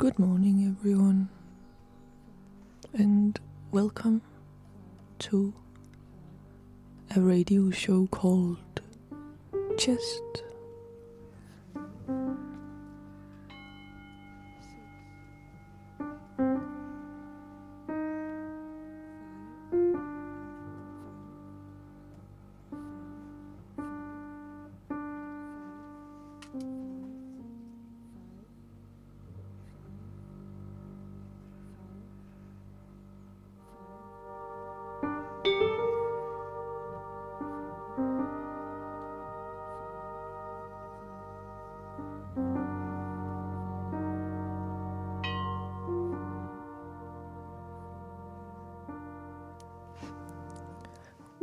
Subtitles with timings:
[0.00, 1.28] Good morning, everyone,
[2.94, 3.38] and
[3.70, 4.22] welcome
[5.18, 5.52] to
[7.14, 8.80] a radio show called
[9.76, 10.42] Chest.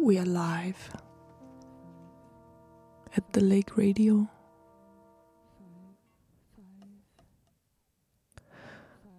[0.08, 0.90] We are live
[3.18, 4.30] at the Lake Radio.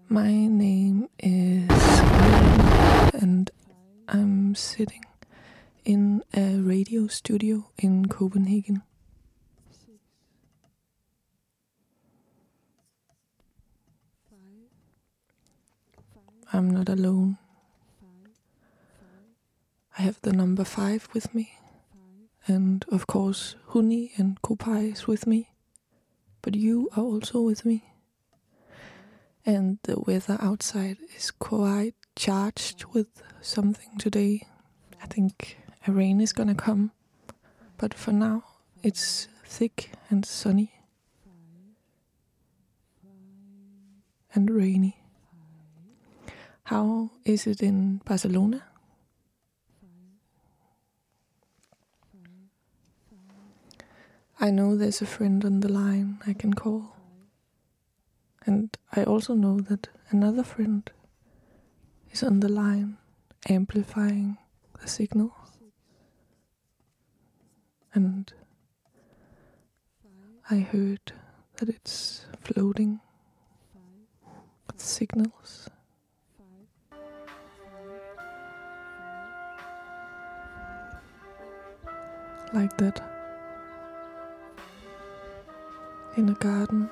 [0.09, 1.69] My name is
[3.21, 3.51] and
[4.09, 5.05] I'm sitting
[5.85, 8.81] in a radio studio in Copenhagen.
[16.51, 17.37] I'm not alone.
[19.99, 21.59] I have the number five with me,
[22.47, 25.51] and of course, Huni and Kopai is with me,
[26.43, 27.83] but you are also with me.
[29.45, 33.09] And the weather outside is quite charged with
[33.41, 34.47] something today.
[35.03, 35.59] I think
[35.89, 36.93] a rain is gonna come,
[37.77, 38.45] but for now,
[38.83, 40.73] it's thick and sunny
[44.33, 45.03] and rainy.
[46.65, 48.63] How is it in Barcelona?
[54.41, 56.95] I know there's a friend on the line I can call.
[58.47, 60.89] And I also know that another friend
[62.13, 62.99] is on the line
[63.49, 64.39] amplifying
[64.81, 65.35] the signal.
[67.93, 68.33] And
[70.49, 71.13] I heard
[71.57, 73.01] that it's floating
[74.69, 75.69] with signals.
[82.55, 83.18] Like that.
[86.19, 86.91] In a garden.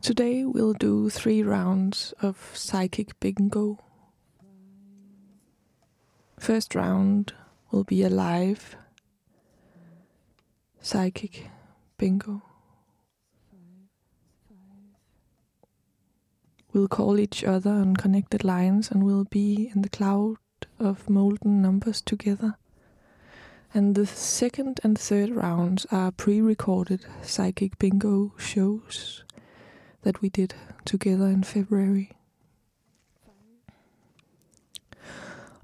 [0.00, 3.84] Today we'll do three rounds of psychic bingo.
[6.38, 7.34] First round
[7.70, 8.76] will be a live
[10.80, 11.50] psychic
[11.98, 12.40] bingo.
[16.72, 20.38] We'll call each other on connected lines and we'll be in the cloud
[20.84, 22.56] of molten numbers together.
[23.72, 29.24] And the second and third rounds are pre recorded psychic bingo shows
[30.02, 30.54] that we did
[30.84, 32.12] together in February.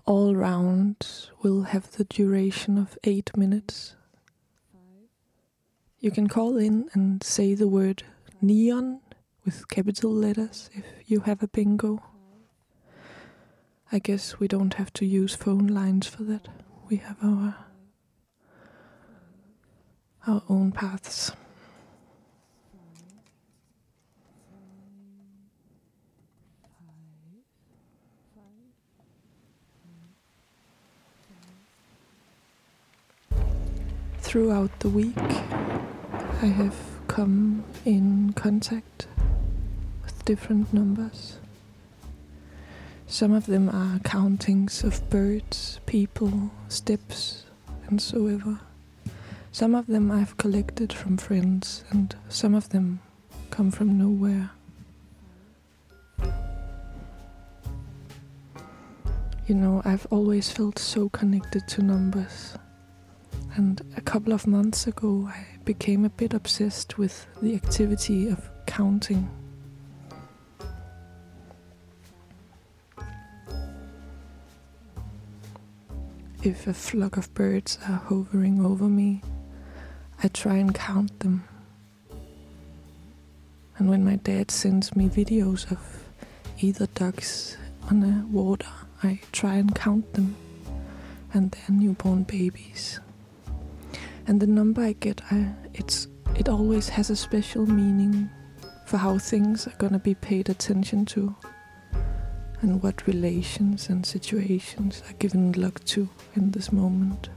[0.06, 3.95] All rounds will have the duration of eight minutes.
[6.00, 8.02] You can call in and say the word
[8.40, 9.00] neon
[9.45, 12.02] with capital letters if you have a bingo.
[13.92, 16.47] I guess we don't have to use phone lines for that.
[16.88, 17.56] We have our
[20.28, 21.32] our own paths.
[34.20, 36.76] Throughout the week, I have
[37.09, 39.09] come in contact
[40.04, 41.39] with different numbers.
[43.11, 47.43] Some of them are countings of birds, people, steps,
[47.88, 48.61] and so ever.
[49.50, 53.00] Some of them I've collected from friends, and some of them
[53.50, 54.50] come from nowhere.
[59.49, 62.57] You know, I've always felt so connected to numbers.
[63.57, 68.49] And a couple of months ago, I became a bit obsessed with the activity of
[68.67, 69.29] counting.
[76.42, 79.23] If a flock of birds are hovering over me,
[80.23, 81.44] I try and count them.
[83.76, 85.78] And when my dad sends me videos of
[86.59, 87.59] either ducks
[87.90, 88.70] on the water,
[89.02, 90.35] I try and count them
[91.35, 93.00] and their newborn babies.
[94.26, 98.30] And the number I get, I, it's it always has a special meaning
[98.87, 101.37] for how things are gonna be paid attention to,
[102.62, 107.29] and what relations and situations are given luck to in this moment.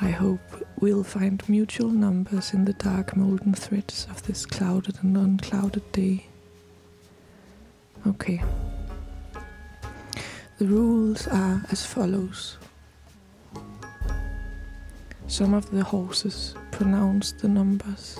[0.00, 0.40] I hope
[0.78, 6.26] we'll find mutual numbers in the dark molten threads of this clouded and unclouded day.
[8.06, 8.42] Okay.
[10.58, 12.56] The rules are as follows.
[15.28, 18.18] Some of the horses pronounce the numbers.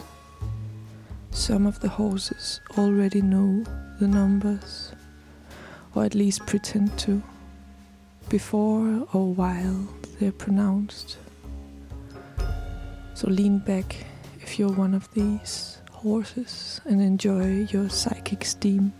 [1.31, 3.65] Some of the horses already know
[3.99, 4.93] the numbers,
[5.95, 7.23] or at least pretend to,
[8.29, 9.89] before or while
[10.19, 11.19] they're pronounced.
[13.15, 13.97] So lean back
[14.41, 18.93] if you're one of these horses and enjoy your psychic steam.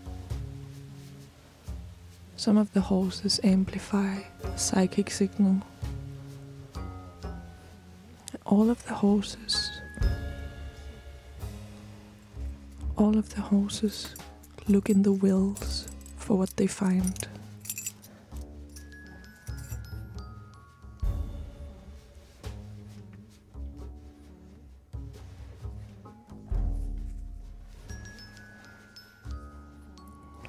[2.35, 5.61] Some of the horses amplify the psychic signal.
[8.45, 9.81] All of the horses
[12.97, 14.15] all of the horses
[14.69, 17.27] look in the wells for what they find.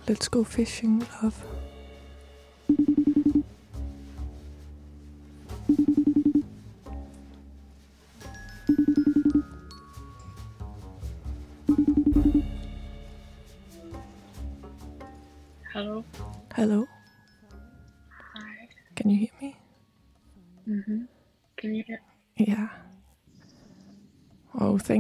[0.08, 1.57] Let's go fishing, love.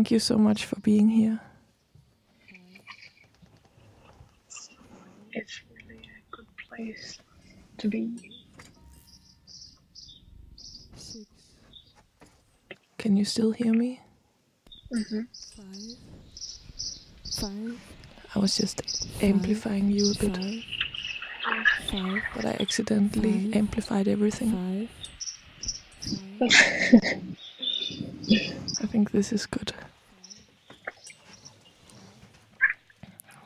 [0.08, 1.38] Thank you so much for being here.
[5.32, 7.18] It's really a good place
[7.76, 8.16] to be.
[12.96, 14.00] Can you still hear me?
[14.94, 15.20] Mm-hmm.
[15.58, 15.98] Five,
[17.38, 17.78] Five.
[18.34, 18.80] I was just
[19.22, 20.36] amplifying you a bit,
[21.44, 23.56] five, five, but I accidentally Five.
[23.56, 24.88] amplified everything.
[26.40, 26.48] five,
[28.80, 29.74] I think this is good.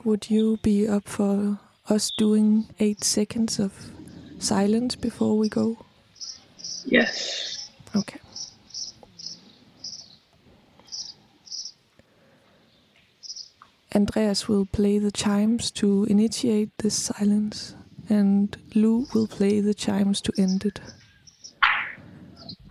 [0.04, 3.92] Would you be up for us doing eight seconds of
[4.38, 5.78] silence before we go?
[6.85, 7.71] Yes.
[7.94, 8.18] Okay.
[13.94, 17.76] Andreas will play the chimes to initiate this silence,
[18.09, 20.80] and Lou will play the chimes to end it.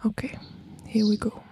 [0.06, 0.38] Okay,
[0.86, 1.44] here we go.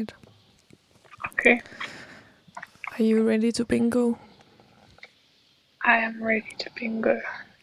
[0.00, 0.12] Right.
[1.32, 1.60] Okay.
[2.98, 4.18] Are you ready to bingo?
[5.84, 7.20] I am ready to bingo.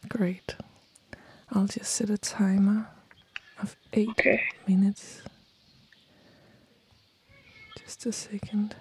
[0.10, 0.56] Great.
[1.52, 2.88] I'll just set a timer
[3.62, 4.42] of eight Okay.
[4.68, 5.22] minutes.
[7.80, 8.76] Just a second.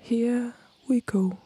[0.00, 0.54] Here
[0.88, 1.38] we go.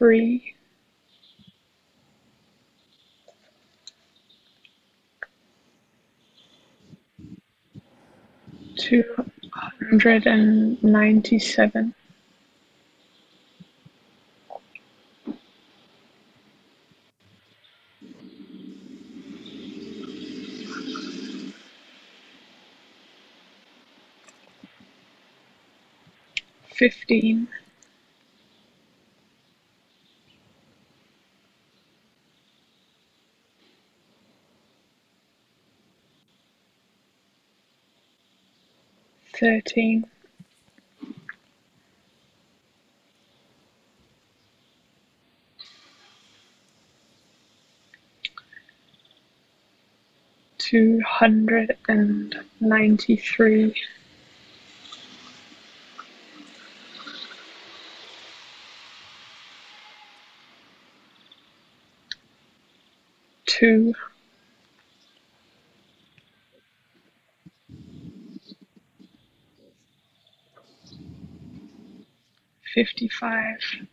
[0.00, 0.54] Three.
[8.78, 9.04] Two
[9.52, 11.94] hundred and ninety-seven.
[26.72, 27.48] Fifteen.
[39.64, 40.06] between
[50.56, 53.74] two hundred and ninety three
[72.84, 73.86] 55.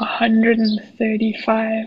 [0.00, 1.86] a hundred and thirty five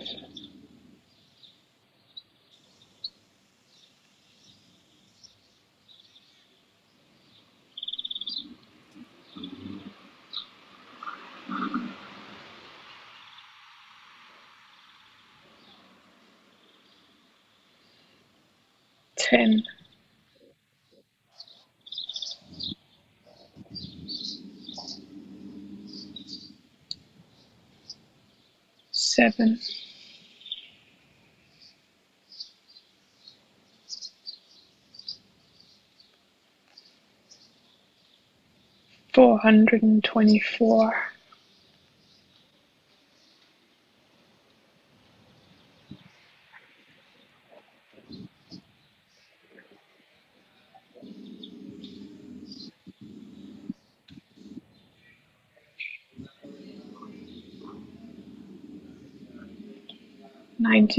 [19.27, 19.63] him
[28.91, 29.59] seven.
[39.13, 40.93] Four hundred and twenty four.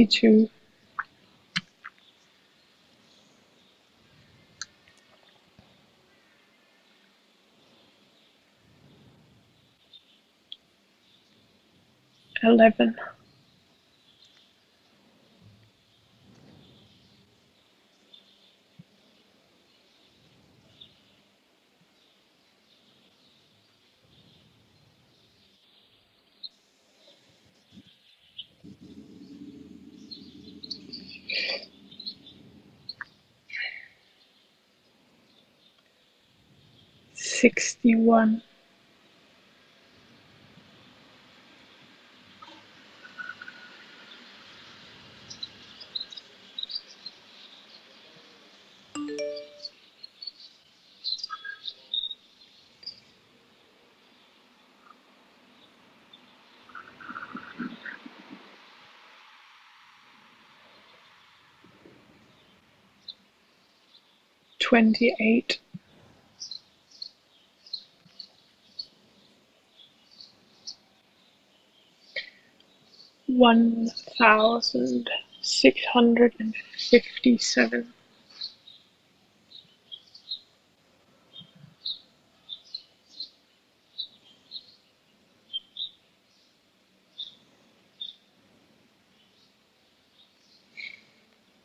[0.05, 0.51] 22.
[12.43, 12.95] Eleven.
[37.87, 38.43] Sixty-one,
[64.59, 65.59] twenty-eight,
[73.47, 75.09] one thousand
[75.41, 76.55] six hundred and
[76.91, 77.87] fifty-seven,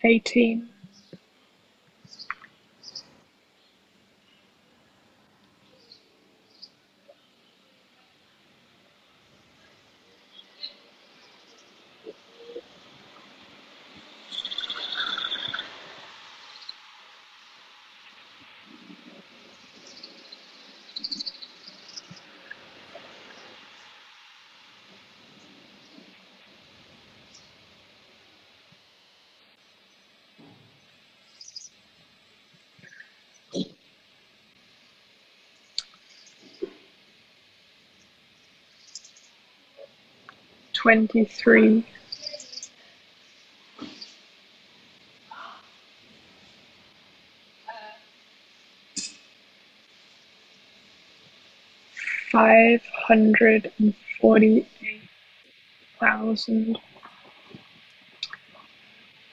[0.04, 0.70] eighteen,
[40.82, 41.86] twenty-three,
[52.32, 54.68] five hundred and forty-eight
[56.00, 56.80] thousand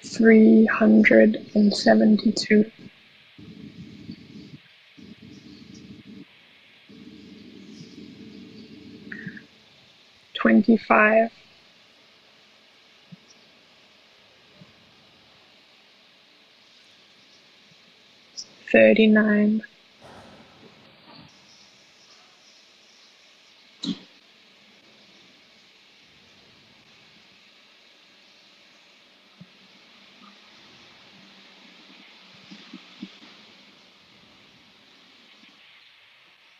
[0.05, 1.75] three hundred and
[10.49, 11.31] seventy-two, twenty-five,
[18.73, 19.63] thirty-nine,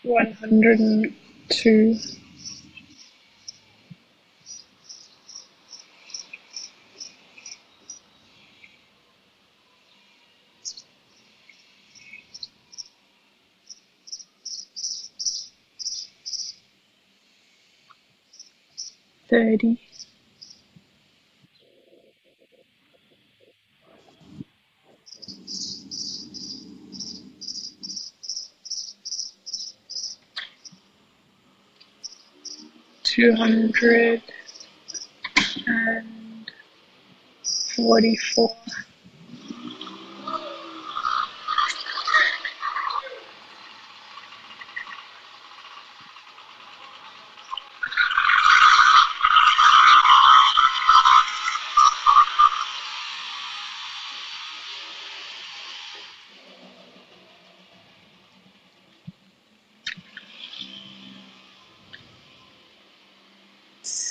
[0.03, 1.15] one hundred and
[1.51, 1.95] two,
[19.49, 19.79] thirty,
[33.05, 34.23] two hundred
[35.67, 36.51] and
[37.75, 38.55] forty-four,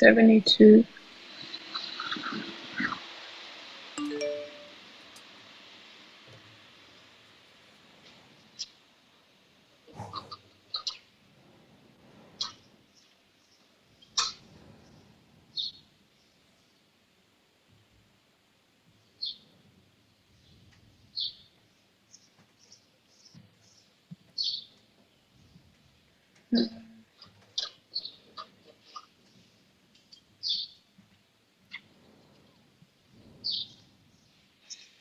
[0.08, 0.86] seventy-two,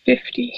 [0.07, 0.53] 50.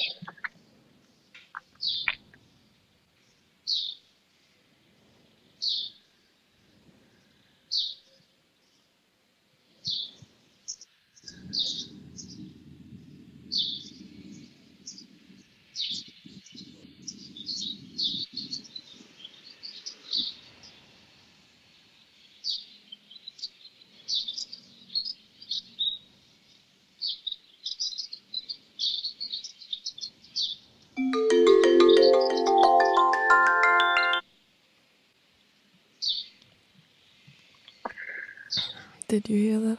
[39.08, 39.78] Did you hear that?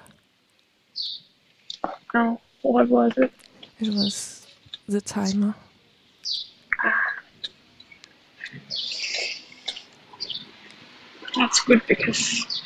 [2.16, 3.34] No, what was it?
[3.80, 4.48] It was
[4.88, 5.56] the timer.
[11.36, 12.62] That's good because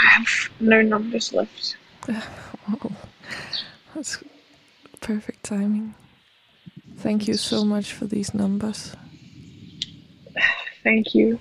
[0.00, 0.28] I have
[0.60, 1.76] no numbers left.
[2.08, 2.92] Oh,
[3.94, 4.22] that's
[5.00, 5.94] perfect timing.
[6.96, 8.96] Thank you so much for these numbers.
[10.82, 11.38] Thank you.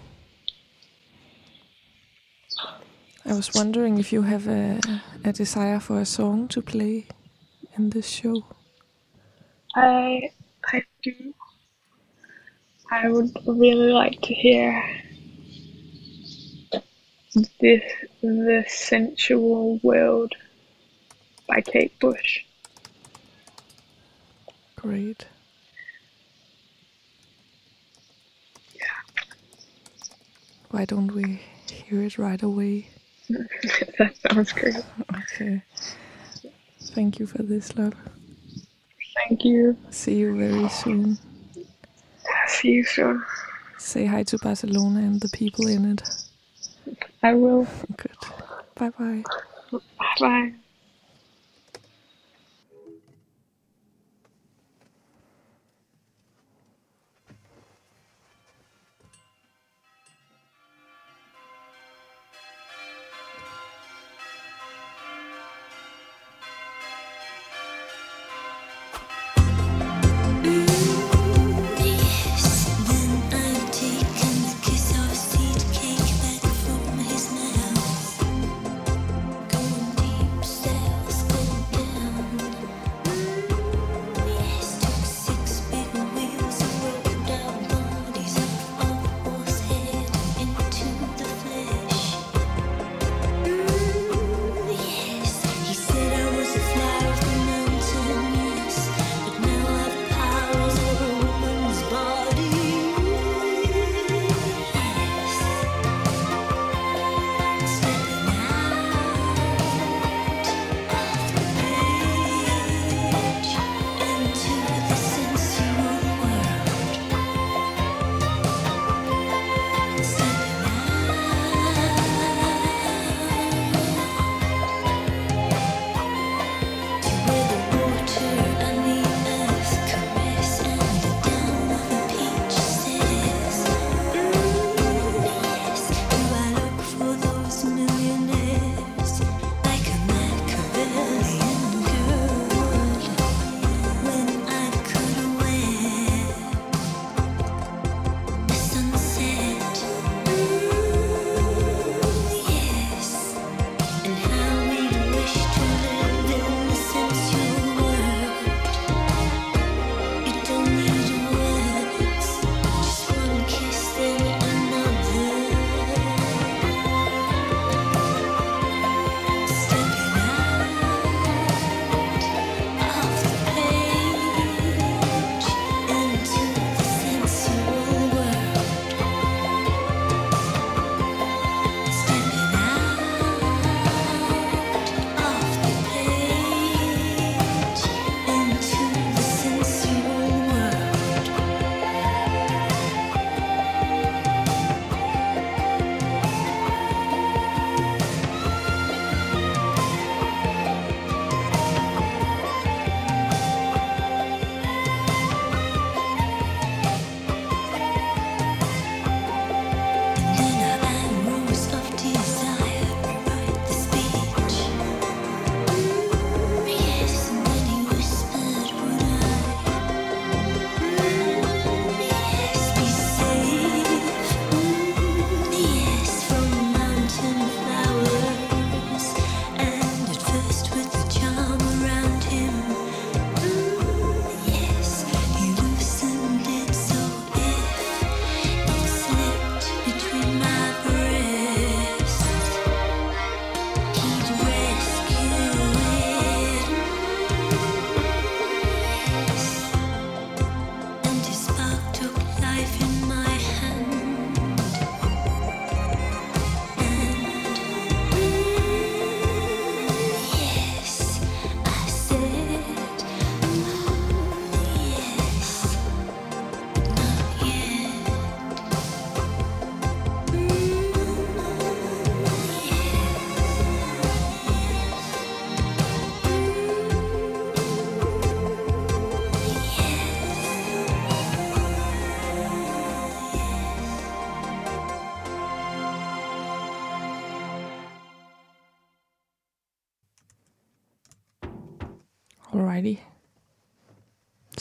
[3.27, 4.79] I was wondering if you have a,
[5.23, 7.07] a desire for a song to play
[7.77, 8.43] in this show.
[9.75, 10.31] I
[10.67, 11.33] I do.
[12.91, 14.83] I would really like to hear
[17.59, 17.83] this
[18.21, 20.33] the sensual world
[21.47, 22.43] by Kate Bush.
[24.75, 25.25] Great.
[28.75, 28.81] Yeah.
[30.69, 32.89] Why don't we hear it right away?
[33.29, 34.75] that sounds great.
[35.33, 35.61] Okay.
[36.93, 37.93] Thank you for this, love.
[39.27, 39.77] Thank you.
[39.89, 41.17] See you very soon.
[42.47, 43.23] See you soon.
[43.77, 46.03] Say hi to Barcelona and the people in it.
[47.23, 47.67] I will.
[47.97, 48.11] Good.
[48.75, 49.23] Bye bye.
[50.19, 50.53] Bye.
[50.53, 50.64] Then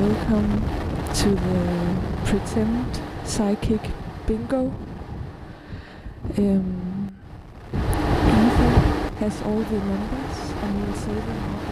[0.01, 0.63] Welcome
[1.15, 3.81] to the Pretend Psychic
[4.27, 4.73] Bingo.
[6.39, 7.17] Um,
[7.73, 8.69] Eva
[9.19, 11.65] has all the numbers and we'll say them out.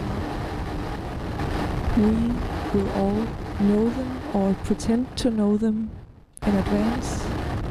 [1.97, 3.25] We will all
[3.61, 5.89] know them or pretend to know them
[6.45, 7.28] in advance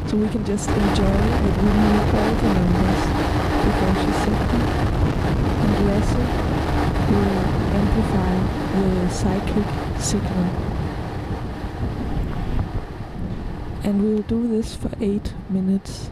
[0.09, 3.03] so we can just enjoy that we knew all the numbers
[3.64, 4.40] before she said.
[5.61, 6.16] And Lasse
[7.11, 7.38] will
[7.77, 8.35] amplify
[8.75, 9.68] the psychic
[10.01, 10.49] signal.
[13.85, 16.09] And we will do this for eight minutes.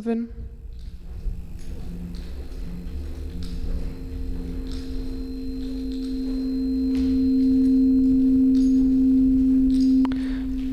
[0.00, 0.30] Seven.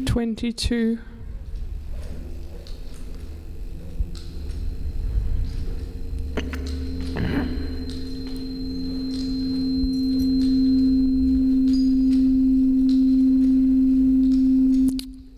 [0.06, 1.00] Twenty-two.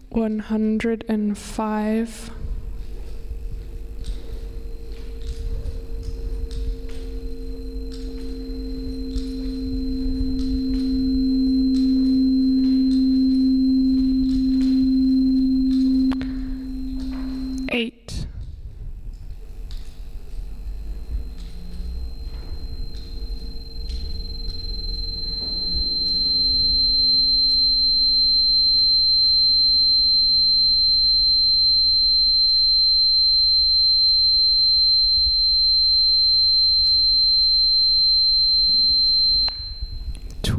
[0.09, 2.29] One hundred and five.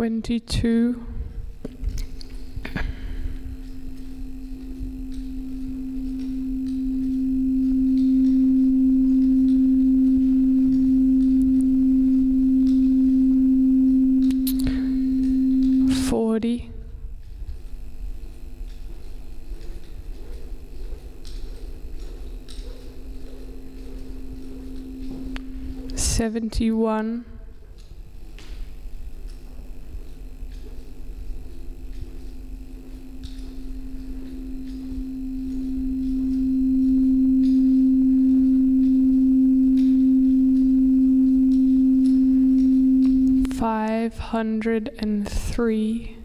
[0.01, 0.95] 22.
[16.09, 16.71] Forty.
[25.95, 27.30] Seventy one.
[44.31, 46.17] Hundred and three.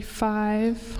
[0.00, 0.97] Five.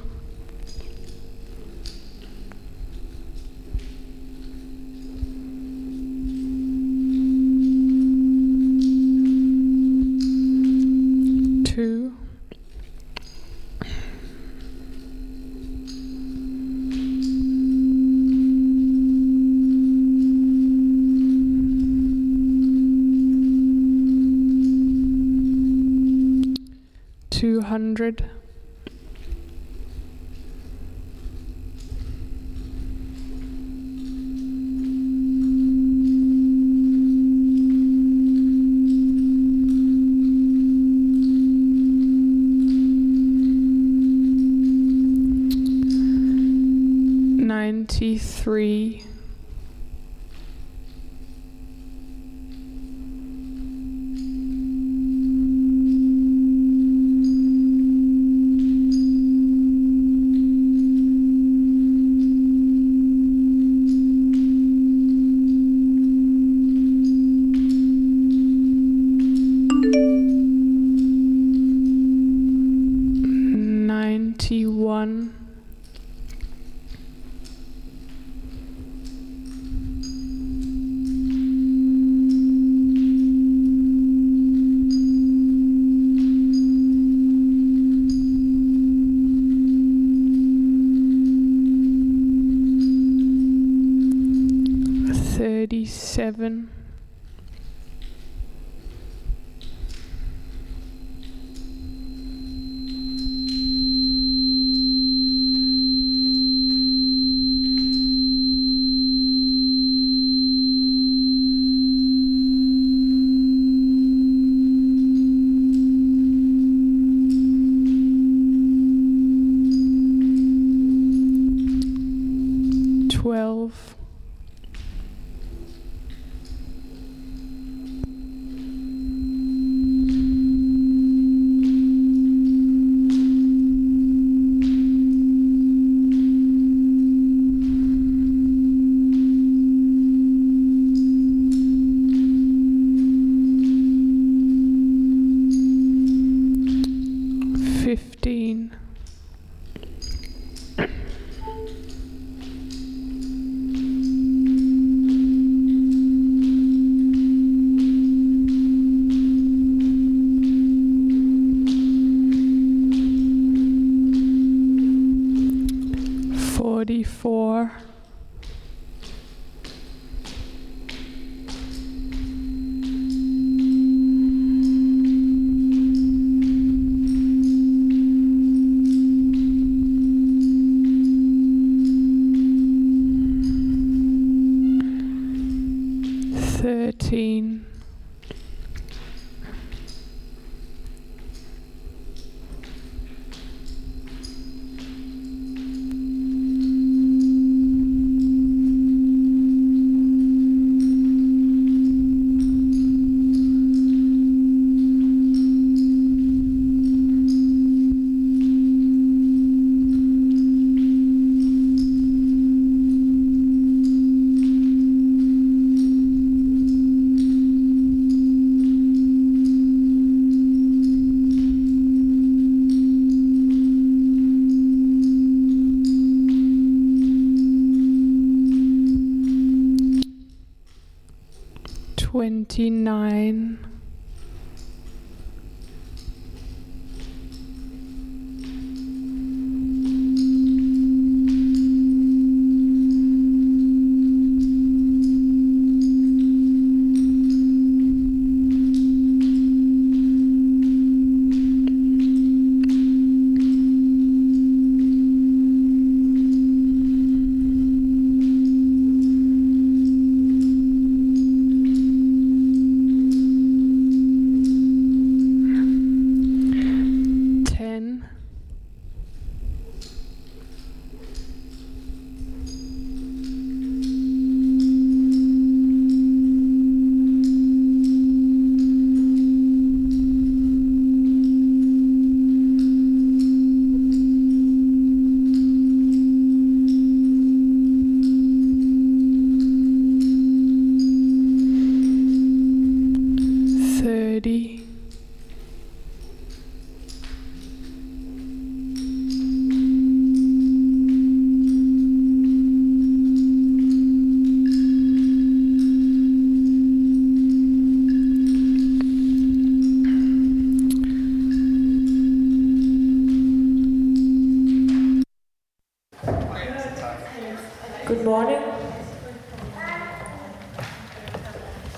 [317.89, 318.43] Good morning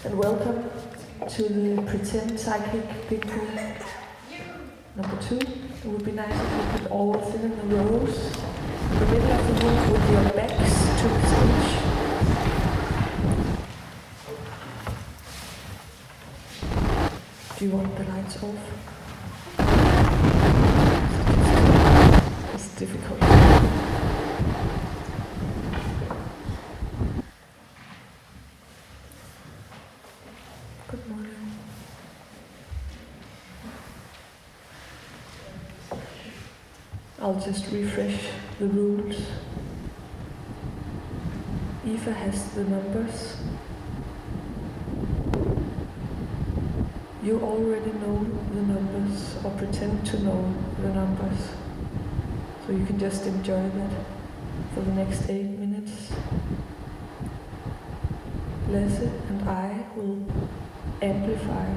[0.04, 0.68] and welcome
[1.28, 3.46] to the Pretend Psychic Big Pool
[4.96, 5.38] number two.
[5.38, 9.46] It would be nice if you could all sit in the rows the middle of
[9.46, 11.70] the room with your backs to the stage.
[17.56, 18.62] Do you want the lights off?
[22.54, 23.39] It's difficult.
[37.30, 38.22] I'll just refresh
[38.58, 39.22] the rules.
[41.86, 43.36] Eva has the numbers.
[47.22, 50.52] You already know the numbers or pretend to know
[50.82, 51.50] the numbers.
[52.66, 53.92] So you can just enjoy that
[54.74, 56.10] for the next eight minutes.
[58.70, 60.18] Lasse and I will
[61.00, 61.74] amplify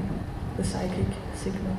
[0.57, 1.77] the psychic signal.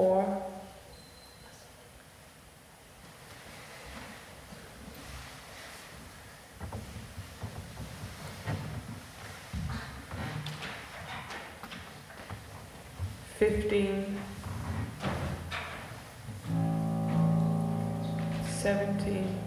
[0.00, 0.42] Four,
[13.38, 14.18] fifteen,
[18.48, 19.38] seventeen,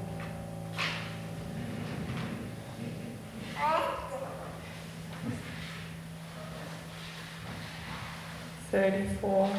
[8.71, 9.49] thirty-four,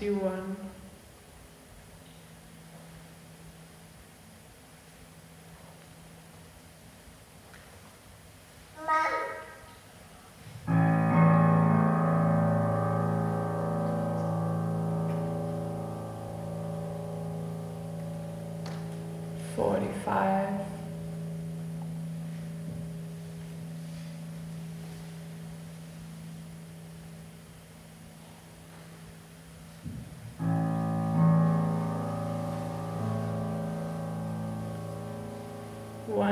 [0.00, 0.63] 21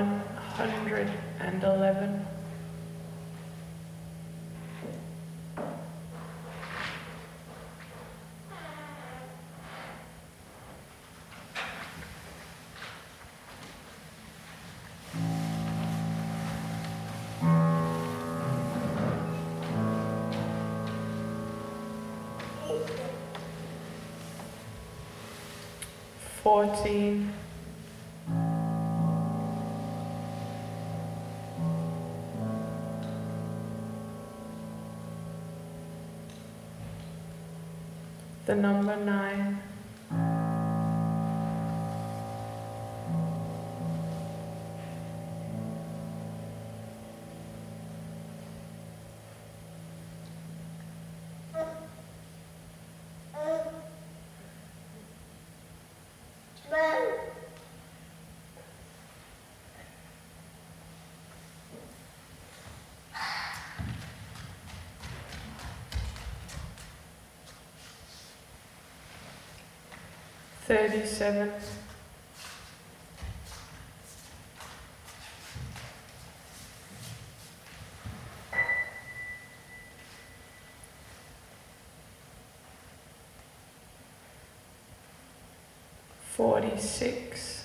[0.03, 0.21] one
[0.57, 2.27] hundred and eleven,
[26.43, 27.32] fourteen,
[38.55, 39.52] the number nine,
[70.73, 71.53] thirty-seven,
[86.31, 87.62] forty-six,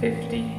[0.00, 0.54] fifty,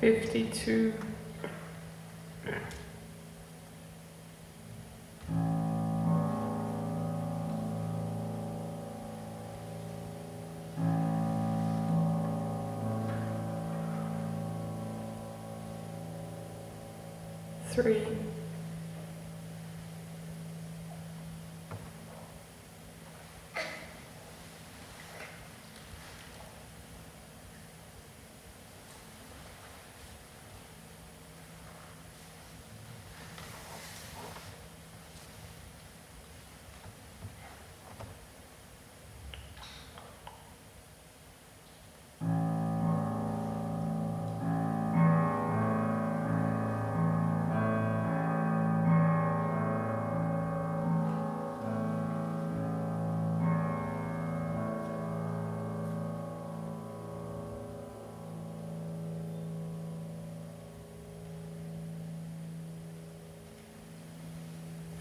[0.00, 0.94] fifty-two,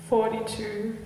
[0.10, 0.98] 42.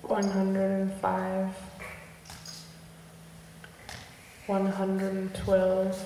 [0.00, 1.54] One hundred and five,
[4.46, 6.02] one hundred and twelve,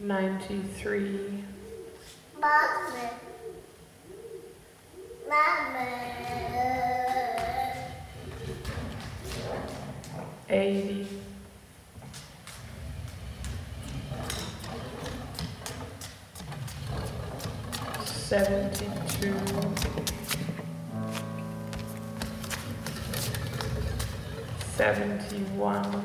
[0.00, 1.44] Ninety-three,
[2.40, 3.10] Mama.
[5.28, 5.86] Mama.
[10.50, 11.06] eighty,
[18.04, 19.34] seventy-two,
[24.76, 26.04] seventy-one,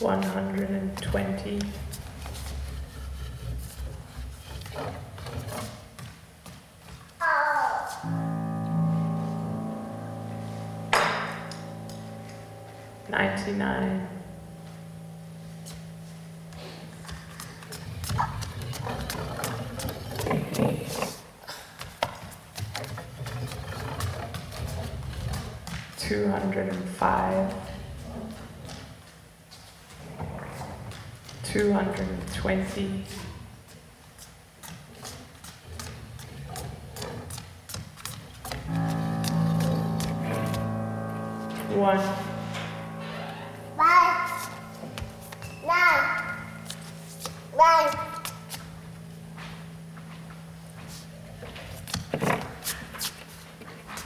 [0.00, 1.58] 120.
[13.10, 14.08] Ninety-nine.
[25.98, 27.57] Two hundred and five.
[31.58, 33.02] Two hundred and twenty,
[41.74, 41.98] one,
[43.76, 44.50] Five.
[45.66, 46.36] Nine.
[47.58, 47.96] Nine.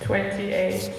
[0.00, 0.90] twenty-eight,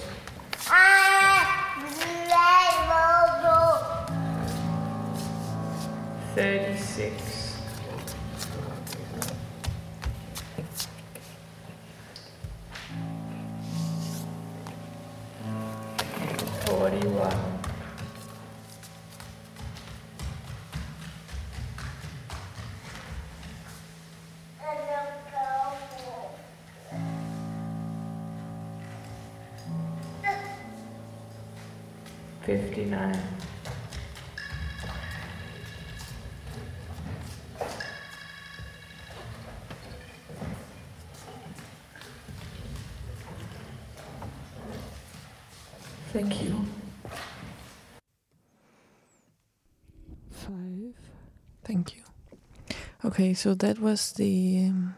[53.24, 54.96] Okay, so that was the um,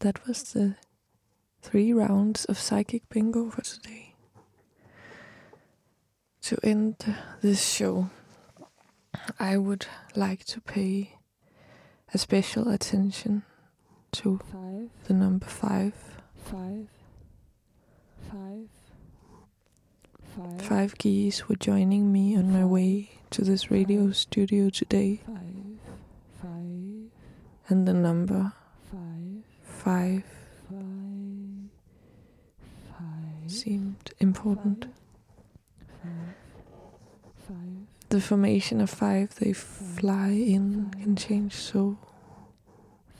[0.00, 0.76] that was the
[1.60, 4.14] three rounds of psychic bingo for today.
[6.40, 6.96] To end
[7.42, 8.08] this show,
[9.38, 9.84] I would
[10.16, 11.18] like to pay
[12.14, 13.42] a special attention
[14.12, 15.92] to five, the number five.
[16.34, 16.88] five,
[18.30, 18.68] five,
[20.34, 25.36] five, Five geese were joining me on my way to this radio studio today, five,
[25.36, 25.51] five,
[27.72, 28.52] and the number?
[28.90, 30.24] Five, five.
[30.68, 31.70] Five,
[32.98, 34.86] five, seemed important.
[37.48, 37.56] five,
[38.10, 41.98] The formation of five, they fly in and change so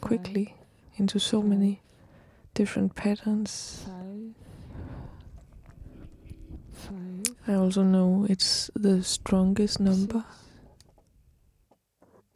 [0.00, 0.54] quickly.
[0.98, 1.80] into so many
[2.54, 3.86] different patterns.
[7.48, 10.24] I also know it's the strongest number.
[10.28, 10.41] Six,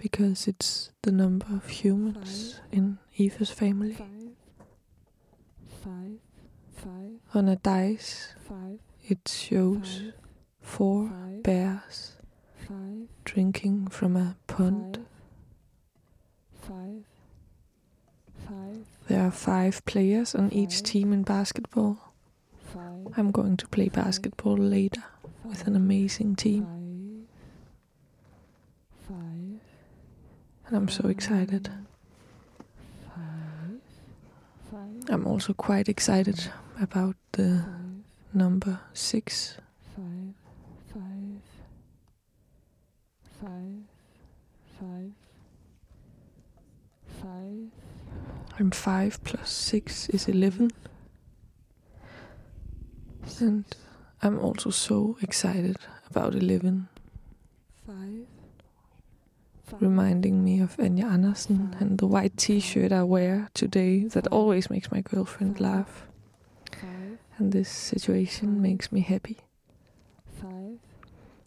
[0.07, 3.95] because it's the number of humans in Eva's family.
[3.95, 4.37] five,
[5.83, 6.19] five,
[6.73, 8.79] five, On a dice, five,
[9.09, 10.15] it shows five,
[10.61, 12.13] four five, bears
[12.69, 15.05] five, drinking from a pond.
[16.61, 17.03] five,
[18.49, 21.99] five, There are five players on each team in basketball.
[22.73, 25.03] five, I'm going to play basketball later
[25.43, 26.65] with an amazing team,
[29.09, 29.61] five, five,
[30.67, 31.69] and I'm so excited.
[33.15, 33.81] five,
[34.71, 36.51] five, I'm also quite excited
[36.81, 38.05] about the five,
[38.35, 39.57] number six.
[39.95, 40.35] five,
[40.93, 41.43] five,
[43.41, 43.83] five,
[44.81, 45.13] five,
[47.23, 47.71] five,
[48.59, 50.71] And five plus six is eleven,
[53.41, 53.65] and
[54.23, 55.77] I'm also so excited
[56.11, 56.89] about eleven.
[57.87, 58.27] five,
[59.81, 64.91] reminding me of Anja Andersen and the white T-shirt I wear today that always makes
[64.91, 66.07] my girlfriend laugh.
[67.39, 69.39] And this situation makes me happy.
[70.41, 70.79] five,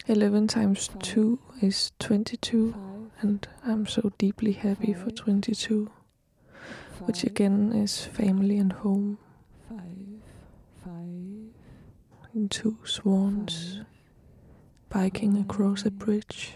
[0.07, 2.75] 11 times 2 is 22,
[3.21, 5.89] and I'm so deeply happy for 22,
[7.05, 9.17] which again is family and home,
[12.33, 13.81] and two swans
[14.89, 16.53] biking across a bridge.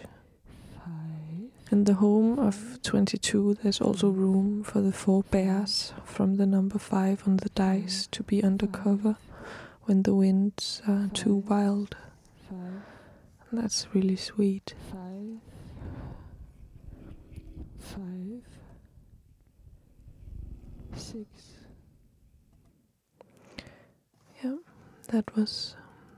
[1.74, 6.46] Five, In the home of 22, there's also room for the four bears from the
[6.46, 9.18] number 5 on the dice to be undercover
[9.84, 11.96] when the winds are too wild.
[12.50, 12.82] five,
[13.52, 14.74] that's really sweet.
[14.92, 15.40] Five,
[20.96, 21.28] six.
[24.44, 24.56] Yeah,
[25.10, 25.76] that was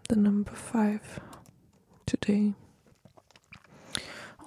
[0.10, 1.20] the number 5
[2.06, 2.54] today.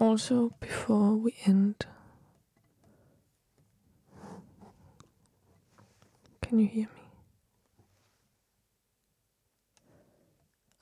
[0.00, 1.84] Also, before we end,
[6.40, 7.02] can you hear me?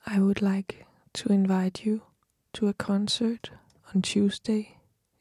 [0.05, 2.03] I would like to invite you
[2.53, 3.49] to a concert
[3.93, 4.77] on Tuesday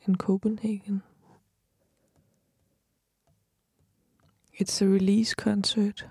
[0.06, 1.02] in Copenhagen.
[4.52, 6.04] It's a release concert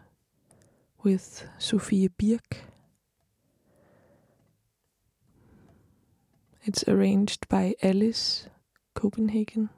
[1.03, 2.61] with Sofie Birch.
[6.67, 8.47] It's arranged by Alice
[8.95, 9.69] Copenhagen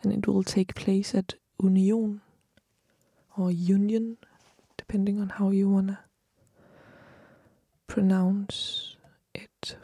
[0.00, 2.20] and it will take place at Union
[3.36, 4.16] or Union,
[4.76, 5.98] depending on how you want to
[7.88, 8.96] pronounce
[9.34, 9.76] it.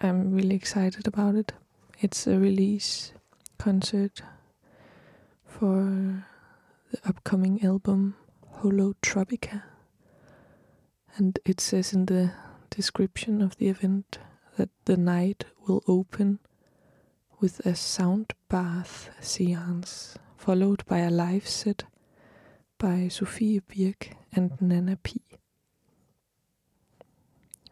[0.00, 1.52] I'm really excited about it.
[2.00, 3.12] It's a release
[3.58, 4.22] concert
[5.44, 6.24] for
[6.90, 8.14] the upcoming album
[8.56, 9.64] Holotropica.
[11.16, 12.32] And it says in the
[12.74, 14.18] description of the event
[14.56, 16.38] that the night will open
[17.38, 21.84] with a sound bath seance, followed by a live set
[22.78, 25.20] by Sofie Birch and Nana P.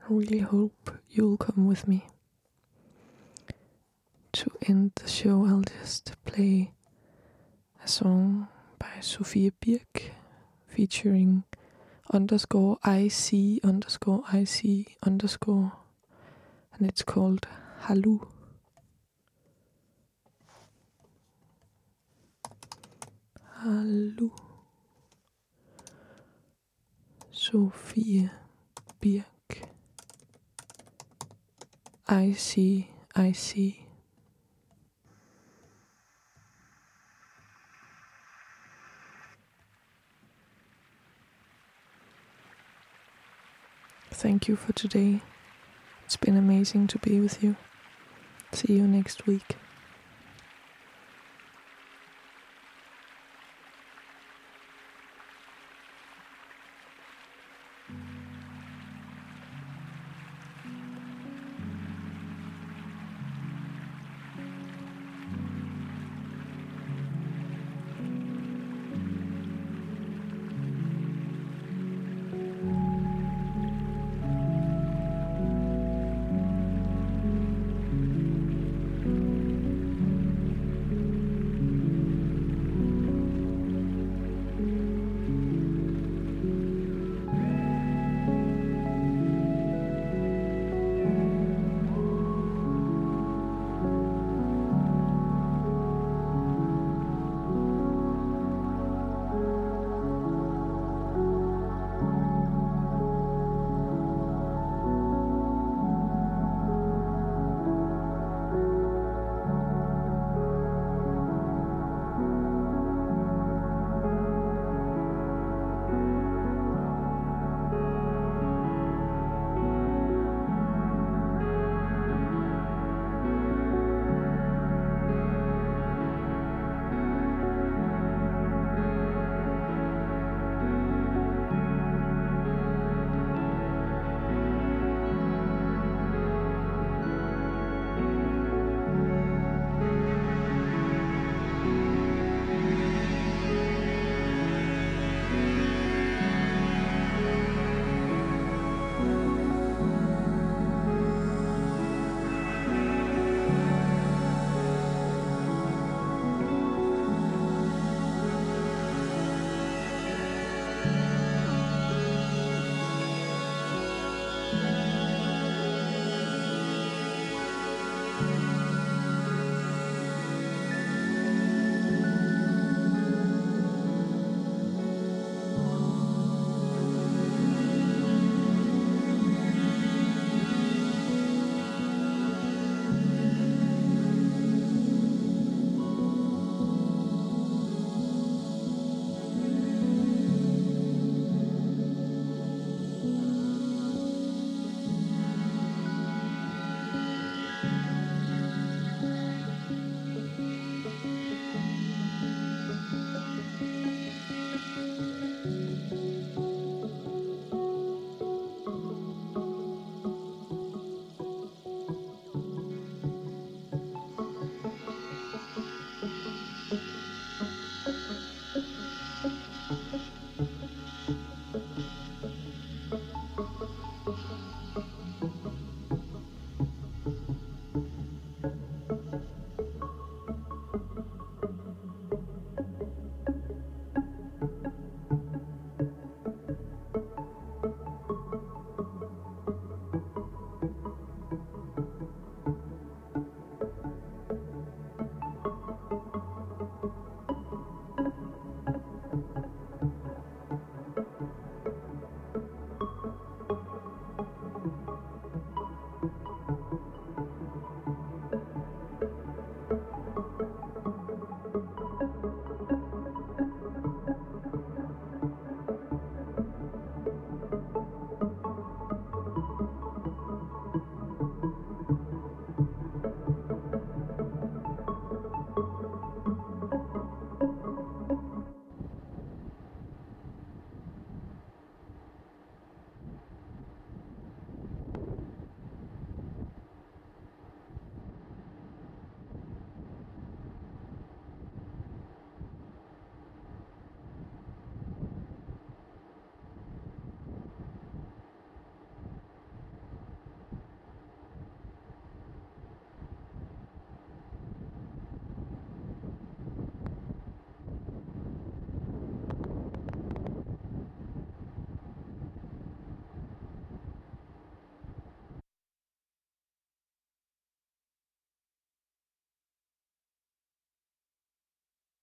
[0.03, 2.07] I really hope you'll come with me.
[4.33, 6.73] To end the show, I'll just play
[7.83, 8.49] a song
[8.79, 10.11] by Sofie Birch
[10.67, 11.45] featuring
[12.13, 15.73] underscore IC underscore IC underscore
[16.75, 17.47] and it's called
[17.85, 18.27] Hallu.
[23.63, 24.31] Hallu.
[27.33, 28.31] Sofie
[29.01, 29.63] Birch.
[32.09, 33.90] IC IC
[44.21, 45.23] Thank you for today.
[46.05, 47.57] It's been amazing to be with you.
[48.53, 49.57] See you next week.